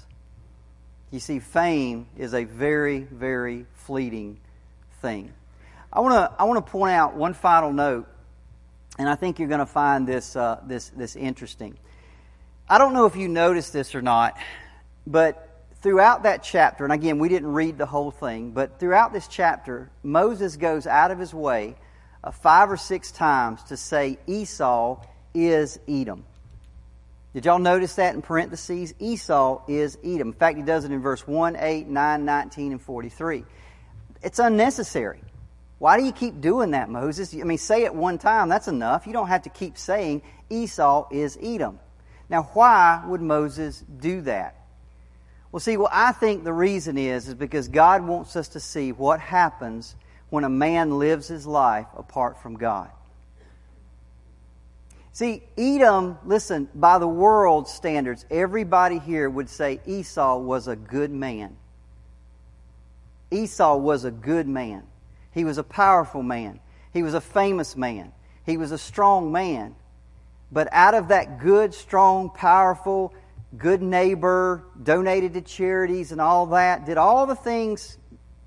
You 1.10 1.20
see, 1.20 1.40
fame 1.40 2.06
is 2.16 2.36
a 2.36 2.44
very, 2.44 3.00
very 3.00 3.66
fleeting 3.74 4.40
thing. 5.02 5.34
I 5.92 6.02
want 6.02 6.14
to 6.14 6.42
I 6.42 6.46
want 6.46 6.64
to 6.64 6.72
point 6.72 6.94
out 6.94 7.16
one 7.16 7.34
final 7.34 7.74
note, 7.74 8.08
and 8.98 9.10
I 9.10 9.16
think 9.16 9.40
you're 9.40 9.50
going 9.50 9.60
to 9.60 9.66
find 9.66 10.08
this 10.08 10.36
uh, 10.36 10.62
this 10.66 10.90
this 10.90 11.18
interesting. 11.18 11.78
I 12.70 12.78
don't 12.78 12.94
know 12.94 13.08
if 13.08 13.18
you 13.18 13.28
noticed 13.28 13.74
this 13.74 13.94
or 13.94 14.02
not, 14.02 14.38
but 15.06 15.51
throughout 15.82 16.24
that 16.24 16.44
chapter, 16.44 16.84
and 16.84 16.94
again, 16.94 17.20
we 17.20 17.30
didn't 17.30 17.54
read 17.54 17.78
the 17.78 17.86
whole 17.86 18.12
thing, 18.12 18.52
but 18.52 18.80
throughout 18.80 19.14
this 19.14 19.28
chapter, 19.28 19.90
Moses 20.04 20.56
goes 20.58 20.88
out 20.88 21.12
of 21.12 21.20
his 21.20 21.34
way 21.34 21.76
uh, 22.24 22.32
five 22.32 22.72
or 22.72 22.78
six 22.78 23.12
times 23.12 23.64
to 23.66 23.78
say 23.78 24.20
Esau 24.28 25.04
is 25.34 25.80
Edom. 25.88 26.24
Did 27.34 27.46
y'all 27.46 27.60
notice 27.60 27.96
that 27.96 28.14
in 28.14 28.22
parentheses? 28.22 28.94
Esau 29.00 29.64
is 29.68 29.98
Edom. 30.04 30.30
In 30.30 30.34
fact, 30.34 30.58
he 30.58 30.64
does 30.64 30.84
it 30.84 30.92
in 30.92 31.02
verse 31.02 31.26
1, 31.26 31.56
8, 31.56 31.88
9, 31.88 32.26
19, 32.26 32.72
and 32.74 32.82
43. 32.82 33.46
It's 34.22 34.40
unnecessary. 34.40 35.22
Why 35.80 35.98
do 35.98 36.06
you 36.06 36.12
keep 36.12 36.42
doing 36.42 36.72
that, 36.72 36.90
Moses? 36.90 37.34
I 37.34 37.38
mean, 37.38 37.58
say 37.58 37.86
it 37.86 37.96
one 37.96 38.20
time, 38.20 38.50
that's 38.50 38.68
enough. 38.68 39.08
You 39.08 39.14
don't 39.14 39.30
have 39.30 39.44
to 39.44 39.50
keep 39.50 39.78
saying 39.78 40.22
Esau 40.50 41.08
is 41.10 41.40
Edom. 41.42 41.80
Now, 42.30 42.44
why 42.54 43.04
would 43.08 43.22
Moses 43.22 43.84
do 44.00 44.22
that? 44.22 44.61
Well, 45.52 45.60
see, 45.60 45.78
what 45.78 45.92
I 45.94 46.12
think 46.14 46.44
the 46.44 46.54
reason 46.54 46.98
is, 46.98 47.28
is 47.28 47.34
because 47.36 47.68
God 47.68 48.06
wants 48.06 48.36
us 48.36 48.48
to 48.50 48.60
see 48.60 48.92
what 48.92 49.20
happens 49.20 49.96
when 50.30 50.44
a 50.46 50.50
man 50.50 50.98
lives 50.98 51.28
his 51.28 51.46
life 51.46 51.88
apart 51.98 52.42
from 52.42 52.56
God. 52.56 52.90
See, 55.14 55.44
Edom, 55.58 56.18
listen, 56.26 56.70
by 56.74 56.98
the 56.98 57.08
world's 57.08 57.72
standards, 57.72 58.26
everybody 58.32 58.98
here 58.98 59.30
would 59.30 59.50
say 59.50 59.82
Esau 59.86 60.38
was 60.38 60.70
a 60.70 60.76
good 60.78 61.12
man. 61.12 61.58
Esau 63.30 63.76
was 63.76 64.06
a 64.06 64.12
good 64.12 64.48
man. 64.48 64.84
He 65.34 65.44
was 65.44 65.58
a 65.58 65.64
powerful 65.64 66.24
man. 66.24 66.62
He 66.94 67.04
was 67.04 67.14
a 67.14 67.22
famous 67.22 67.76
man. 67.76 68.14
He 68.46 68.56
was 68.56 68.72
a 68.72 68.78
strong 68.78 69.34
man. 69.34 69.76
But 70.50 70.70
out 70.72 70.94
of 70.94 71.10
that 71.10 71.40
good, 71.40 71.74
strong, 71.74 72.30
powerful, 72.30 73.14
good 73.58 73.82
neighbor, 73.82 74.64
donated 74.82 75.34
to 75.34 75.42
charities 75.42 76.12
and 76.12 76.22
all 76.22 76.48
that, 76.48 76.86
did 76.86 76.98
all 76.98 77.26
the 77.26 77.36
things 77.36 77.98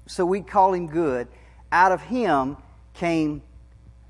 so 0.07 0.25
we'd 0.25 0.47
call 0.47 0.75
him 0.75 0.87
good. 0.87 1.29
Out 1.73 1.93
of 1.93 2.03
him 2.03 2.57
came 2.95 3.43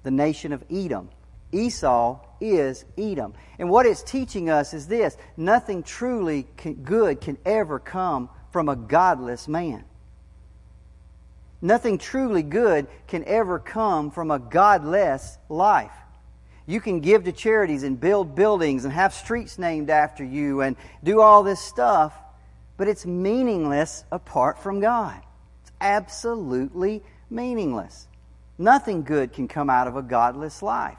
the 0.02 0.10
nation 0.10 0.52
of 0.52 0.62
Edom. 0.70 1.08
Esau 1.52 2.20
is 2.40 2.84
Edom. 2.98 3.34
And 3.58 3.70
what 3.70 3.86
it's 3.86 4.02
teaching 4.02 4.50
us 4.50 4.74
is 4.74 4.86
this 4.86 5.16
nothing 5.36 5.82
truly 5.82 6.46
can, 6.56 6.74
good 6.74 7.20
can 7.20 7.38
ever 7.44 7.78
come 7.78 8.28
from 8.50 8.68
a 8.68 8.76
godless 8.76 9.48
man. 9.48 9.84
Nothing 11.62 11.96
truly 11.96 12.42
good 12.42 12.86
can 13.06 13.24
ever 13.24 13.58
come 13.58 14.10
from 14.10 14.30
a 14.30 14.38
godless 14.38 15.38
life. 15.48 15.92
You 16.66 16.80
can 16.80 17.00
give 17.00 17.25
to 17.25 17.33
charities 17.33 17.83
and 17.83 18.00
build 18.00 18.35
buildings 18.35 18.85
and 18.85 18.92
have 18.92 19.12
streets 19.12 19.59
named 19.59 19.90
after 19.90 20.25
you 20.25 20.62
and 20.62 20.76
do 21.02 21.21
all 21.21 21.42
this 21.42 21.61
stuff, 21.61 22.14
but 22.76 22.88
it's 22.88 23.04
meaningless 23.04 24.04
apart 24.11 24.59
from 24.59 24.80
God. 24.80 25.21
It's 25.62 25.73
absolutely 25.80 27.02
meaningless. 27.28 28.09
Nothing 28.56 29.02
good 29.02 29.33
can 29.33 29.47
come 29.47 29.68
out 29.68 29.88
of 29.88 29.97
a 29.97 30.02
godless 30.02 30.62
life. 30.62 30.97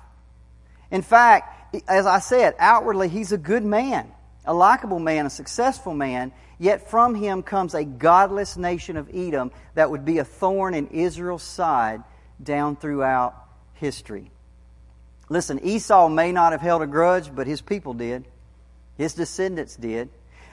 In 0.92 1.02
fact, 1.02 1.82
as 1.88 2.06
I 2.06 2.20
said, 2.20 2.56
outwardly 2.60 3.10
he's 3.10 3.32
a 3.32 3.38
good 3.38 3.66
man, 3.66 4.12
a 4.46 4.54
likable 4.54 5.00
man, 5.00 5.26
a 5.26 5.32
successful 5.32 5.96
man, 5.96 6.32
yet 6.60 6.90
from 6.90 7.16
him 7.16 7.42
comes 7.42 7.74
a 7.74 7.84
godless 7.84 8.56
nation 8.56 8.98
of 8.98 9.10
Edom 9.14 9.52
that 9.74 9.90
would 9.90 10.06
be 10.06 10.20
a 10.20 10.24
thorn 10.24 10.76
in 10.76 10.88
Israel's 10.88 11.44
side 11.44 12.04
down 12.42 12.76
throughout 12.76 13.36
history. 13.74 14.32
Listen, 15.30 15.60
Esau 15.64 16.08
may 16.08 16.32
not 16.32 16.52
have 16.52 16.62
held 16.62 16.82
a 16.82 16.88
grudge, 16.88 17.34
but 17.34 17.48
his 17.48 17.62
people 17.62 17.94
did. 17.94 18.26
His 18.98 19.14
descendants 19.14 19.76
did. 19.76 20.10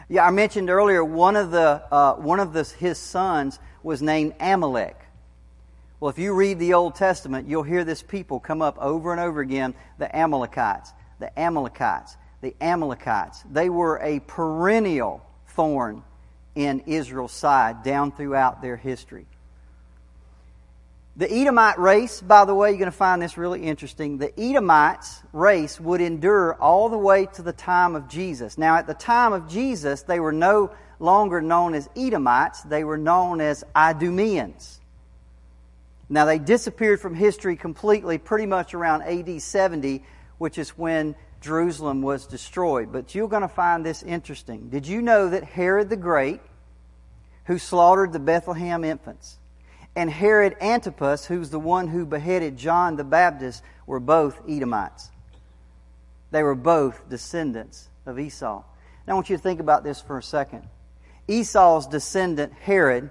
Yeah, 0.08 0.26
I 0.26 0.30
mentioned 0.30 0.70
earlier 0.70 1.04
one 1.04 1.36
of 1.36 1.50
the 1.50 1.82
uh, 1.90 2.14
one 2.14 2.40
of 2.40 2.52
the, 2.52 2.64
his 2.78 2.98
sons 2.98 3.58
was 3.82 4.02
named 4.02 4.34
Amalek. 4.40 4.96
Well, 6.00 6.10
if 6.10 6.18
you 6.18 6.34
read 6.34 6.58
the 6.58 6.74
Old 6.74 6.96
Testament, 6.96 7.48
you'll 7.48 7.62
hear 7.62 7.84
this 7.84 8.02
people 8.02 8.40
come 8.40 8.62
up 8.62 8.76
over 8.78 9.12
and 9.12 9.20
over 9.20 9.40
again: 9.40 9.74
the 9.98 10.14
Amalekites, 10.14 10.92
the 11.20 11.38
Amalekites, 11.38 12.16
the 12.40 12.54
Amalekites. 12.60 13.44
They 13.50 13.70
were 13.70 14.00
a 14.02 14.20
perennial 14.20 15.24
thorn 15.48 16.02
in 16.54 16.80
Israel's 16.86 17.32
side 17.32 17.82
down 17.82 18.12
throughout 18.12 18.60
their 18.60 18.76
history. 18.76 19.26
The 21.14 21.31
Edomite 21.31 21.78
race, 21.78 22.23
by 22.23 22.47
the 22.47 22.54
way, 22.54 22.71
you're 22.71 22.78
going 22.78 22.90
to 22.90 22.97
find 22.97 23.21
this 23.21 23.37
really 23.37 23.62
interesting. 23.62 24.16
The 24.16 24.33
Edomites 24.40 25.23
race 25.35 25.78
would 25.78 26.00
endure 26.00 26.54
all 26.54 26.88
the 26.88 26.97
way 26.97 27.26
to 27.35 27.42
the 27.42 27.52
time 27.52 27.95
of 27.95 28.09
Jesus. 28.09 28.57
Now, 28.57 28.76
at 28.76 28.87
the 28.87 28.95
time 28.95 29.35
of 29.35 29.47
Jesus, 29.47 30.02
they 30.02 30.21
were 30.21 30.33
no 30.33 30.71
longer 30.99 31.42
known 31.42 31.75
as 31.75 31.90
Edomites, 31.95 32.62
they 32.62 32.83
were 32.83 32.97
known 32.97 33.42
as 33.42 33.62
Idumeans. 33.76 34.81
Now, 36.09 36.25
they 36.25 36.38
disappeared 36.38 37.00
from 37.00 37.14
history 37.14 37.57
completely 37.57 38.16
pretty 38.16 38.47
much 38.47 38.73
around 38.73 39.02
AD 39.02 39.42
70, 39.42 40.02
which 40.38 40.57
is 40.57 40.71
when 40.71 41.14
Jerusalem 41.42 42.00
was 42.00 42.26
destroyed. 42.26 42.90
But 42.90 43.14
you're 43.14 43.28
going 43.28 43.42
to 43.42 43.49
find 43.49 43.85
this 43.85 44.02
interesting. 44.02 44.71
Did 44.71 44.87
you 44.87 45.02
know 45.02 45.28
that 45.28 45.45
Herod 45.45 45.90
the 45.90 45.97
Great, 45.97 46.40
who 47.47 47.59
slaughtered 47.59 48.14
the 48.14 48.19
Bethlehem 48.19 48.83
infants, 48.85 49.38
and 49.94 50.11
Herod 50.11 50.56
Antipas, 50.61 51.26
who's 51.26 51.50
the 51.50 51.61
one 51.61 51.88
who 51.88 52.06
beheaded 52.06 52.56
John 52.56 52.96
the 52.96 53.04
Baptist, 53.04 53.62
were 53.87 54.00
both 54.00 54.40
Edomites. 54.49 55.11
They 56.30 56.42
were 56.42 56.54
both 56.54 57.08
descendants 57.08 57.88
of 58.06 58.18
Esau. 58.18 58.62
Now 59.06 59.12
I 59.12 59.14
want 59.14 59.28
you 59.28 59.37
to 59.37 59.42
think 59.42 59.61
about 59.61 59.84
this 59.84 60.00
for 60.00 60.16
a 60.16 60.22
second. 60.22 60.66
Esau's 61.28 61.87
descendant 61.87 62.52
Herod 62.54 63.11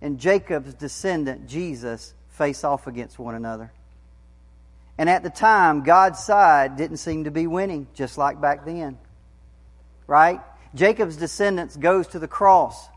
and 0.00 0.18
Jacob's 0.18 0.74
descendant 0.74 1.46
Jesus 1.46 2.14
face 2.30 2.64
off 2.64 2.86
against 2.86 3.18
one 3.18 3.34
another. 3.34 3.72
And 4.96 5.10
at 5.10 5.22
the 5.22 5.30
time, 5.30 5.82
God's 5.82 6.20
side 6.20 6.76
didn't 6.76 6.98
seem 6.98 7.24
to 7.24 7.30
be 7.30 7.46
winning, 7.46 7.88
just 7.94 8.16
like 8.16 8.40
back 8.40 8.64
then. 8.64 8.98
Right? 10.06 10.40
Jacob's 10.74 11.16
descendants 11.16 11.76
goes 11.76 12.06
to 12.08 12.18
the 12.18 12.28
cross. 12.28 12.88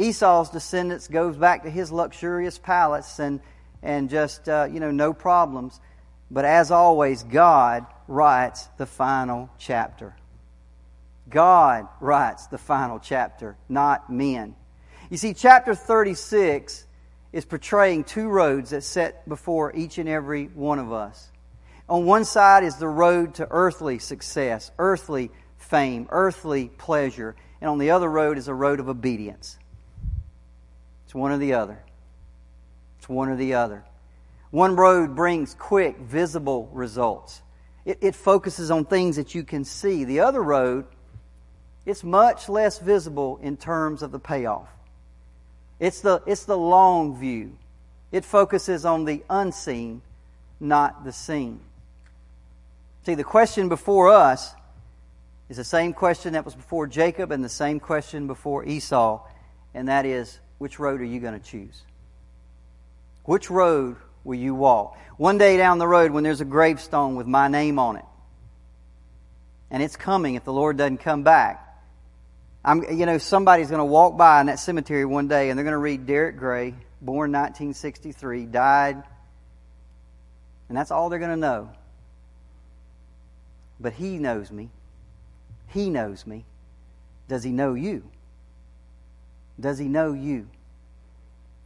Esau's 0.00 0.48
descendants 0.48 1.08
goes 1.08 1.36
back 1.36 1.64
to 1.64 1.70
his 1.70 1.92
luxurious 1.92 2.58
palace 2.58 3.18
and, 3.18 3.40
and 3.82 4.08
just, 4.08 4.48
uh, 4.48 4.66
you 4.70 4.80
know, 4.80 4.90
no 4.90 5.12
problems. 5.12 5.78
But 6.30 6.46
as 6.46 6.70
always, 6.70 7.22
God 7.22 7.84
writes 8.08 8.66
the 8.78 8.86
final 8.86 9.50
chapter. 9.58 10.16
God 11.28 11.86
writes 12.00 12.46
the 12.46 12.58
final 12.58 12.98
chapter, 12.98 13.56
not 13.68 14.10
men. 14.10 14.56
You 15.10 15.18
see, 15.18 15.34
chapter 15.34 15.74
36 15.74 16.86
is 17.32 17.44
portraying 17.44 18.04
two 18.04 18.28
roads 18.28 18.70
that 18.70 18.82
set 18.82 19.28
before 19.28 19.76
each 19.76 19.98
and 19.98 20.08
every 20.08 20.46
one 20.46 20.78
of 20.78 20.92
us. 20.92 21.30
On 21.88 22.06
one 22.06 22.24
side 22.24 22.64
is 22.64 22.76
the 22.76 22.88
road 22.88 23.34
to 23.34 23.46
earthly 23.50 23.98
success, 23.98 24.70
earthly 24.78 25.30
fame, 25.58 26.06
earthly 26.10 26.68
pleasure, 26.68 27.36
and 27.60 27.68
on 27.68 27.78
the 27.78 27.90
other 27.90 28.08
road 28.08 28.38
is 28.38 28.48
a 28.48 28.54
road 28.54 28.80
of 28.80 28.88
obedience. 28.88 29.58
It's 31.10 31.14
one 31.16 31.32
or 31.32 31.38
the 31.38 31.54
other. 31.54 31.82
It's 33.00 33.08
one 33.08 33.30
or 33.30 33.34
the 33.34 33.54
other. 33.54 33.82
One 34.52 34.76
road 34.76 35.16
brings 35.16 35.56
quick, 35.56 35.98
visible 35.98 36.70
results. 36.72 37.42
It, 37.84 37.98
it, 38.00 38.14
focuses 38.14 38.70
on 38.70 38.84
things 38.84 39.16
that 39.16 39.34
you 39.34 39.42
can 39.42 39.64
see. 39.64 40.04
The 40.04 40.20
other 40.20 40.40
road, 40.40 40.84
it's 41.84 42.04
much 42.04 42.48
less 42.48 42.78
visible 42.78 43.40
in 43.42 43.56
terms 43.56 44.02
of 44.04 44.12
the 44.12 44.20
payoff. 44.20 44.68
It's 45.80 46.00
the, 46.00 46.22
it's 46.26 46.44
the 46.44 46.56
long 46.56 47.18
view. 47.18 47.58
It 48.12 48.24
focuses 48.24 48.84
on 48.84 49.04
the 49.04 49.24
unseen, 49.28 50.02
not 50.60 51.02
the 51.02 51.12
seen. 51.12 51.58
See, 53.04 53.16
the 53.16 53.24
question 53.24 53.68
before 53.68 54.10
us 54.10 54.54
is 55.48 55.56
the 55.56 55.64
same 55.64 55.92
question 55.92 56.34
that 56.34 56.44
was 56.44 56.54
before 56.54 56.86
Jacob 56.86 57.32
and 57.32 57.42
the 57.42 57.48
same 57.48 57.80
question 57.80 58.28
before 58.28 58.64
Esau, 58.64 59.26
and 59.74 59.88
that 59.88 60.06
is 60.06 60.38
which 60.60 60.78
road 60.78 61.00
are 61.00 61.04
you 61.04 61.20
going 61.20 61.32
to 61.32 61.40
choose? 61.40 61.82
Which 63.24 63.48
road 63.48 63.96
will 64.24 64.36
you 64.36 64.54
walk? 64.54 64.98
One 65.16 65.38
day 65.38 65.56
down 65.56 65.78
the 65.78 65.88
road, 65.88 66.10
when 66.10 66.22
there's 66.22 66.42
a 66.42 66.44
gravestone 66.44 67.16
with 67.16 67.26
my 67.26 67.48
name 67.48 67.78
on 67.78 67.96
it, 67.96 68.04
and 69.70 69.82
it's 69.82 69.96
coming 69.96 70.34
if 70.34 70.44
the 70.44 70.52
Lord 70.52 70.76
doesn't 70.76 70.98
come 70.98 71.22
back, 71.22 71.66
I'm, 72.62 72.82
you 72.92 73.06
know, 73.06 73.16
somebody's 73.16 73.68
going 73.68 73.78
to 73.78 73.86
walk 73.86 74.18
by 74.18 74.38
in 74.42 74.48
that 74.48 74.58
cemetery 74.58 75.06
one 75.06 75.28
day 75.28 75.48
and 75.48 75.58
they're 75.58 75.64
going 75.64 75.72
to 75.72 75.78
read 75.78 76.06
Derricke 76.06 76.36
Gray, 76.36 76.74
born 77.00 77.32
1963, 77.32 78.44
died, 78.44 79.02
and 80.68 80.76
that's 80.76 80.90
all 80.90 81.08
they're 81.08 81.18
going 81.18 81.30
to 81.30 81.38
know. 81.38 81.70
But 83.80 83.94
he 83.94 84.18
knows 84.18 84.52
me. 84.52 84.68
He 85.68 85.88
knows 85.88 86.26
me. 86.26 86.44
Does 87.28 87.42
he 87.42 87.50
know 87.50 87.72
you? 87.72 88.02
Does 89.60 89.78
he 89.78 89.88
know 89.88 90.12
you? 90.12 90.48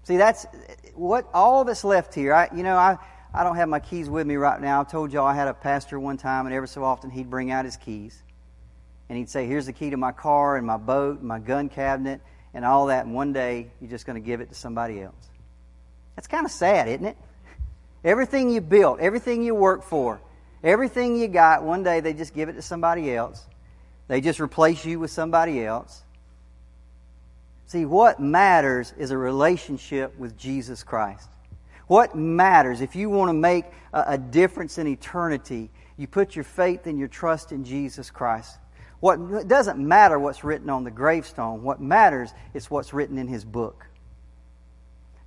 See, 0.04 0.16
that's 0.16 0.46
what 0.94 1.28
all 1.32 1.64
that's 1.64 1.84
left 1.84 2.14
here. 2.14 2.34
I, 2.34 2.50
you 2.54 2.62
know, 2.62 2.76
I, 2.76 2.98
I 3.32 3.42
don't 3.42 3.56
have 3.56 3.68
my 3.68 3.80
keys 3.80 4.08
with 4.08 4.26
me 4.26 4.36
right 4.36 4.60
now. 4.60 4.82
I 4.82 4.84
told 4.84 5.12
y'all 5.12 5.26
I 5.26 5.34
had 5.34 5.48
a 5.48 5.54
pastor 5.54 5.98
one 5.98 6.16
time, 6.16 6.46
and 6.46 6.54
every 6.54 6.68
so 6.68 6.84
often 6.84 7.10
he'd 7.10 7.30
bring 7.30 7.50
out 7.50 7.64
his 7.64 7.76
keys. 7.76 8.22
And 9.08 9.18
he'd 9.18 9.30
say, 9.30 9.46
Here's 9.46 9.66
the 9.66 9.72
key 9.72 9.90
to 9.90 9.96
my 9.96 10.12
car 10.12 10.56
and 10.56 10.66
my 10.66 10.76
boat 10.76 11.18
and 11.18 11.28
my 11.28 11.38
gun 11.38 11.68
cabinet 11.68 12.20
and 12.52 12.64
all 12.64 12.86
that. 12.86 13.06
And 13.06 13.14
one 13.14 13.32
day 13.32 13.70
you're 13.80 13.90
just 13.90 14.06
going 14.06 14.20
to 14.20 14.24
give 14.26 14.40
it 14.40 14.50
to 14.50 14.54
somebody 14.54 15.00
else. 15.00 15.28
That's 16.16 16.28
kind 16.28 16.44
of 16.44 16.52
sad, 16.52 16.88
isn't 16.88 17.06
it? 17.06 17.16
Everything 18.04 18.50
you 18.50 18.60
built, 18.60 19.00
everything 19.00 19.42
you 19.42 19.54
worked 19.54 19.84
for, 19.84 20.20
everything 20.62 21.16
you 21.16 21.26
got, 21.26 21.64
one 21.64 21.82
day 21.82 22.00
they 22.00 22.12
just 22.12 22.34
give 22.34 22.50
it 22.50 22.52
to 22.52 22.62
somebody 22.62 23.14
else. 23.14 23.46
They 24.08 24.20
just 24.20 24.40
replace 24.40 24.84
you 24.84 25.00
with 25.00 25.10
somebody 25.10 25.64
else. 25.64 26.03
See, 27.66 27.85
what 27.85 28.21
matters 28.21 28.92
is 28.99 29.11
a 29.11 29.18
relationship 29.18 30.16
with 30.18 30.37
Jesus 30.37 30.83
Christ. 30.83 31.28
What 31.87 32.14
matters, 32.14 32.80
if 32.80 32.97
you 32.97 33.11
want 33.11 33.28
to 33.28 33.35
make 33.35 33.64
a, 33.92 34.04
a 34.09 34.18
difference 34.18 34.78
in 34.78 34.87
eternity, 34.87 35.71
you 35.97 36.06
put 36.06 36.35
your 36.35 36.44
faith 36.44 36.87
and 36.87 36.99
your 36.99 37.09
trust 37.09 37.52
in 37.52 37.64
Jesus 37.64 38.11
Christ. 38.11 38.59
What, 39.00 39.21
it 39.33 39.49
doesn't 39.49 39.78
matter 39.78 40.18
what's 40.18 40.44
written 40.44 40.71
on 40.71 40.85
the 40.85 40.90
gravestone. 40.90 41.62
What 41.62 41.80
matters 41.80 42.33
is 42.54 42.71
what's 42.71 42.94
written 42.94 43.18
in 43.18 43.28
His 43.28 43.44
book. 43.44 43.87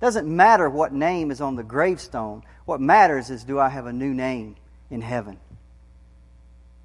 doesn't 0.00 0.28
matter 0.28 0.68
what 0.68 0.92
name 0.92 1.30
is 1.30 1.40
on 1.40 1.56
the 1.56 1.62
gravestone. 1.62 2.42
What 2.64 2.80
matters 2.80 3.30
is 3.30 3.44
do 3.44 3.58
I 3.58 3.68
have 3.68 3.86
a 3.86 3.92
new 3.92 4.14
name 4.14 4.56
in 4.90 5.00
heaven? 5.00 5.38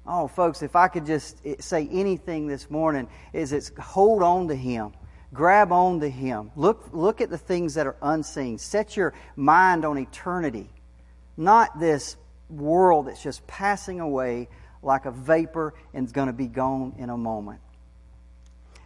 Oh, 0.06 0.28
folks, 0.28 0.62
if 0.62 0.76
I 0.76 0.88
could 0.88 1.06
just 1.06 1.40
eh, 1.44 1.56
say 1.60 1.88
anything 1.90 2.46
this 2.46 2.70
morning, 2.70 3.08
is 3.32 3.52
it's 3.52 3.72
hold 3.78 4.22
on 4.22 4.48
to 4.48 4.54
Him. 4.54 4.92
Grab 5.34 5.72
on 5.72 6.00
to 6.00 6.08
Him. 6.08 6.52
Look, 6.56 6.88
look 6.92 7.20
at 7.20 7.28
the 7.28 7.36
things 7.36 7.74
that 7.74 7.86
are 7.86 7.96
unseen. 8.00 8.56
Set 8.56 8.96
your 8.96 9.12
mind 9.36 9.84
on 9.84 9.98
eternity, 9.98 10.70
not 11.36 11.78
this 11.78 12.16
world 12.48 13.08
that's 13.08 13.22
just 13.22 13.46
passing 13.46 14.00
away 14.00 14.48
like 14.82 15.06
a 15.06 15.10
vapor 15.10 15.74
and 15.92 16.06
is 16.06 16.12
going 16.12 16.28
to 16.28 16.32
be 16.32 16.46
gone 16.46 16.94
in 16.98 17.10
a 17.10 17.16
moment. 17.16 17.60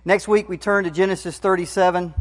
Next 0.04 0.26
week, 0.26 0.48
we 0.48 0.56
turn 0.56 0.84
to 0.84 0.90
Genesis 0.90 1.38
37, 1.38 2.14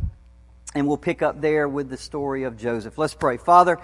and 0.75 0.87
we'll 0.87 0.97
pick 0.97 1.21
up 1.21 1.39
there 1.39 1.69
with 1.69 1.89
the 1.89 1.97
story 1.97 2.43
of 2.43 2.57
Joseph. 2.57 2.97
Let's 2.97 3.13
pray. 3.13 3.37
Father, 3.37 3.79